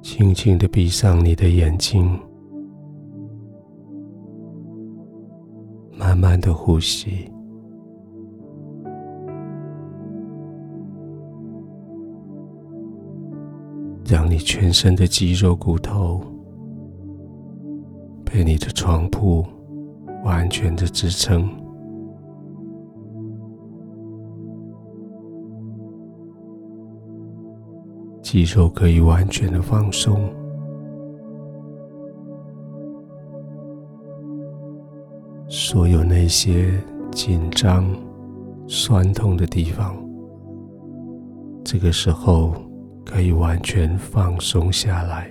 [0.00, 2.18] 轻轻的闭上你的眼睛，
[5.96, 7.30] 慢慢的呼吸，
[14.06, 16.20] 让你全身的肌肉骨头
[18.24, 19.44] 被你的床铺
[20.24, 21.48] 完全的支撑。
[28.30, 30.30] 肌肉可以完全的放松，
[35.48, 36.70] 所有那些
[37.10, 37.86] 紧张、
[38.66, 39.96] 酸痛的地方，
[41.64, 42.52] 这个时候
[43.02, 45.30] 可以完全放松下来。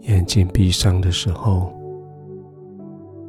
[0.00, 1.77] 眼睛闭上的时候。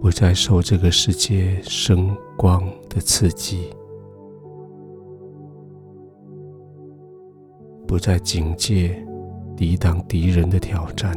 [0.02, 3.70] 不再受这个世界声光的刺激，
[7.86, 9.06] 不再警戒
[9.58, 11.14] 抵挡敌人的挑战，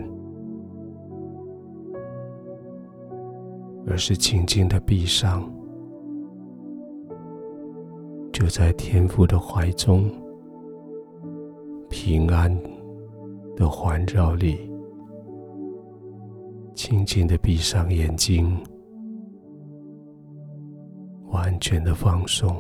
[3.87, 5.49] 而是轻轻的闭上，
[8.33, 10.11] 就在天父的怀中，
[11.89, 12.53] 平安
[13.55, 14.72] 的环绕里，
[16.85, 18.59] 轻轻的闭上眼睛。
[21.29, 22.57] 完全的放松，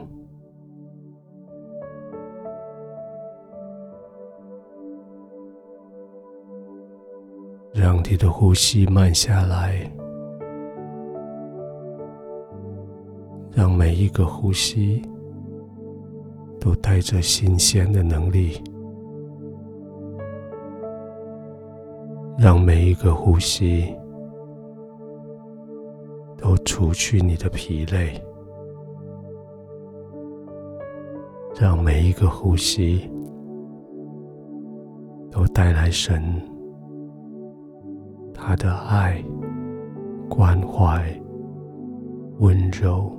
[7.75, 9.91] 让你的呼吸慢下来，
[13.51, 15.03] 让每一个呼吸
[16.61, 18.63] 都带着新鲜的能力，
[22.39, 23.93] 让每一个呼吸
[26.65, 28.21] 除去你的疲累。
[31.61, 33.09] 让每一个呼吸
[35.31, 36.21] 都带来神
[38.35, 39.23] 他的爱、
[40.29, 41.05] 关怀、
[42.41, 43.13] 温柔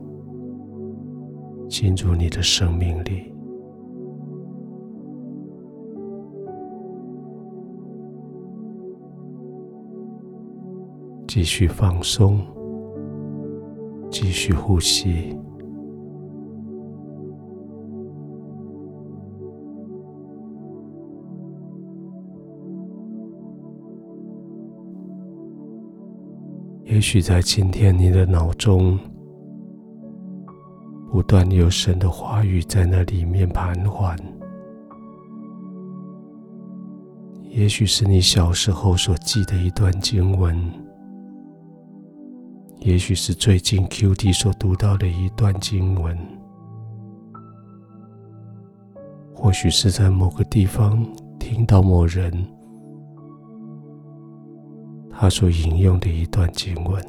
[1.70, 3.32] 进入你的生命里。
[11.28, 12.42] 继续放松，
[14.14, 15.36] 继续呼吸。
[26.84, 29.00] 也许在今天，你的脑中
[31.12, 34.16] 不断有神的话语在那里面盘桓。
[37.50, 40.56] 也许是你小时候所记的一段经文，
[42.80, 46.18] 也许是最近 QT 所读到的一段经文，
[49.34, 51.06] 或许是在某个地方
[51.40, 52.32] 听到某人。
[55.10, 57.02] 他所引用的一段经文，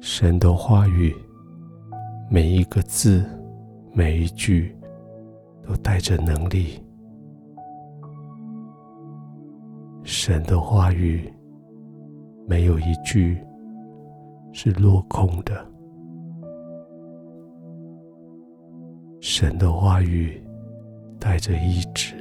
[0.00, 1.14] 神的话语，
[2.28, 3.24] 每一个字、
[3.94, 4.76] 每一句，
[5.66, 6.78] 都带着能力。
[10.02, 11.32] 神的话语，
[12.50, 13.38] 没有一句
[14.52, 15.64] 是落空的。
[19.20, 20.42] 神的话语，
[21.20, 22.16] 带着医治。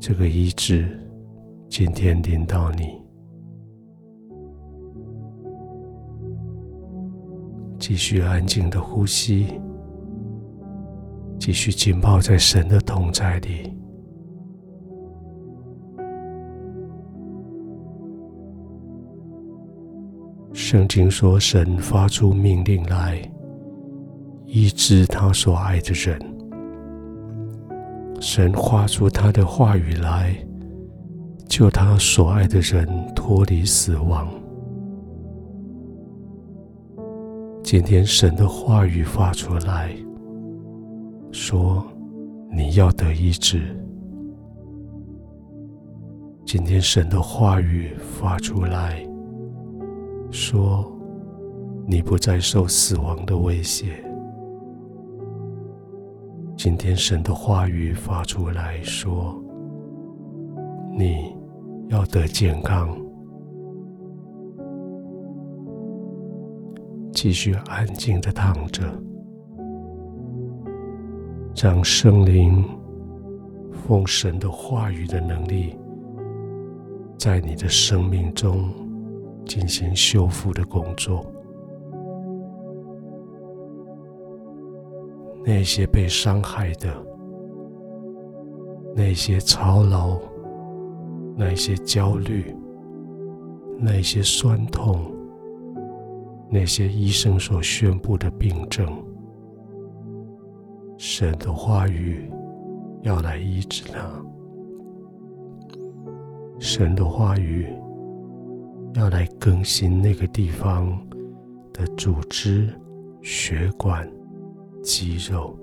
[0.00, 0.98] 这个医治
[1.68, 2.98] 今天临到你，
[7.78, 9.60] 继续安静的呼吸，
[11.38, 13.75] 继续浸泡在神的同在里。
[20.68, 23.22] 圣经说，神发出命令来，
[24.46, 26.20] 医治他所爱的人。
[28.20, 30.36] 神发出他的话语来，
[31.48, 32.84] 救他所爱的人
[33.14, 34.28] 脱离死亡。
[37.62, 39.94] 今天神的话语发出来，
[41.30, 41.86] 说
[42.50, 43.62] 你要得医治。
[46.44, 49.05] 今天神的话语发出来，
[50.36, 50.84] 说
[51.86, 53.86] 你不再受死亡的威胁。
[56.58, 59.34] 今天神的话语发出来说
[60.94, 61.34] ：“你
[61.88, 62.94] 要得健康。”
[67.12, 68.82] 继续安静的躺着，
[71.54, 72.62] 让圣灵
[73.72, 75.74] 奉神的话语的能力，
[77.16, 78.68] 在你的生命中
[79.46, 81.24] 进行修复的工作。
[85.44, 86.92] 那些被伤害的，
[88.94, 90.18] 那些操劳，
[91.36, 92.52] 那些焦虑，
[93.78, 95.00] 那些酸痛，
[96.50, 98.86] 那些医生所宣布的病症，
[100.98, 102.28] 神的话语
[103.02, 104.00] 要来医治他。
[106.58, 107.72] 神的话语
[108.96, 110.98] 要来更新那个地方
[111.70, 112.66] 的组织、
[113.20, 114.10] 血管、
[114.82, 115.54] 肌肉，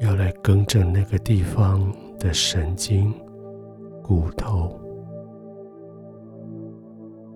[0.00, 3.10] 要来更正那个地方的神经、
[4.02, 4.78] 骨头，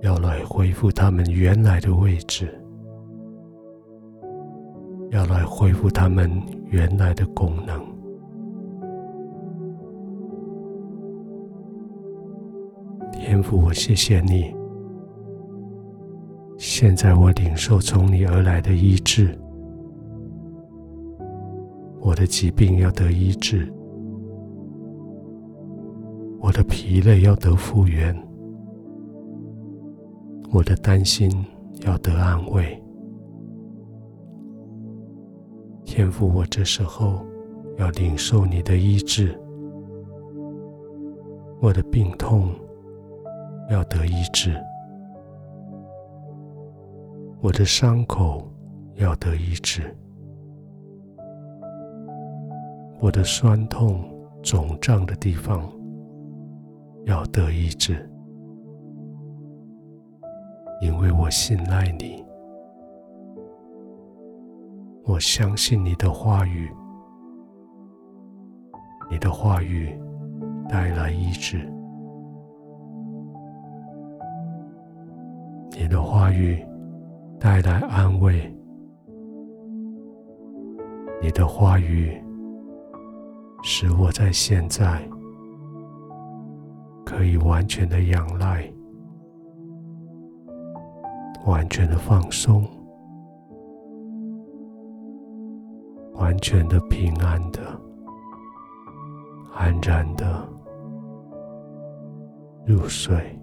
[0.02, 2.54] 要来恢复他们原来的位置，
[5.10, 6.30] 要来恢复他们
[6.66, 7.97] 原来的功能。
[13.38, 14.52] 天父，我谢谢你。
[16.56, 19.38] 现在我领受从你而来的医治，
[22.00, 23.72] 我的疾病要得医治，
[26.40, 28.12] 我的疲累要得复原，
[30.50, 31.30] 我的担心
[31.86, 32.76] 要得安慰。
[35.84, 37.24] 天父，我这时候
[37.76, 39.40] 要领受你的医治，
[41.60, 42.50] 我的病痛。
[43.70, 44.58] 要得医治，
[47.42, 48.50] 我的伤口
[48.94, 49.94] 要得医治，
[52.98, 54.02] 我的酸痛
[54.42, 55.70] 肿胀的地方
[57.04, 58.08] 要得医治，
[60.80, 62.24] 因为我信赖你，
[65.04, 66.70] 我相信你的话语，
[69.10, 69.94] 你的话语
[70.70, 71.70] 带来医治。
[75.80, 76.58] 你的话语
[77.38, 78.52] 带来安慰，
[81.22, 82.20] 你的话语
[83.62, 85.00] 使我在现在
[87.06, 88.68] 可以完全的仰赖，
[91.46, 92.66] 完全的放松，
[96.14, 97.60] 完全的平安的、
[99.54, 100.26] 安然的
[102.66, 103.37] 入睡。